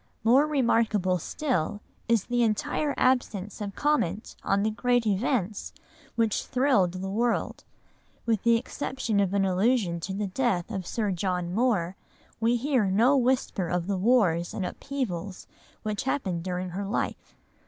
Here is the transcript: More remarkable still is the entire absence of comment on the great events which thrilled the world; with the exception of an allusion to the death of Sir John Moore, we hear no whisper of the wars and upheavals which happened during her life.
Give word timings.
More 0.23 0.47
remarkable 0.47 1.19
still 1.19 1.79
is 2.09 2.23
the 2.23 2.41
entire 2.41 2.95
absence 2.97 3.61
of 3.61 3.75
comment 3.75 4.35
on 4.43 4.63
the 4.63 4.71
great 4.71 5.05
events 5.05 5.73
which 6.15 6.45
thrilled 6.47 6.93
the 6.93 7.07
world; 7.11 7.63
with 8.25 8.41
the 8.41 8.55
exception 8.57 9.19
of 9.19 9.31
an 9.35 9.45
allusion 9.45 9.99
to 9.99 10.13
the 10.15 10.25
death 10.25 10.71
of 10.71 10.87
Sir 10.87 11.11
John 11.11 11.53
Moore, 11.53 11.95
we 12.39 12.55
hear 12.55 12.85
no 12.85 13.15
whisper 13.15 13.67
of 13.67 13.85
the 13.85 13.95
wars 13.99 14.55
and 14.55 14.65
upheavals 14.65 15.45
which 15.83 16.01
happened 16.05 16.41
during 16.43 16.69
her 16.71 16.87
life. 16.87 17.35